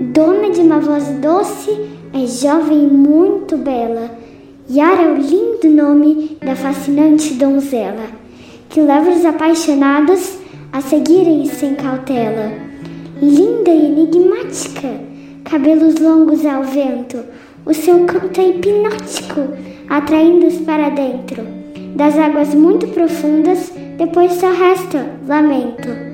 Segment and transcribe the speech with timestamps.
[0.00, 1.70] Dona de uma voz doce,
[2.14, 4.10] é jovem e muito bela.
[4.70, 8.06] Yara é o lindo nome da fascinante donzela,
[8.68, 10.38] que leva os apaixonados
[10.72, 12.52] a seguirem sem cautela.
[13.20, 14.88] Linda e enigmática,
[15.44, 17.24] cabelos longos ao vento,
[17.66, 19.40] o seu canto é hipnótico,
[19.88, 21.42] atraindo-os para dentro.
[21.96, 26.07] Das águas muito profundas, depois só resta lamento.